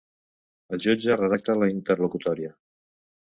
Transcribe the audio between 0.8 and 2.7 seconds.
jutge redacta la interlocutòria.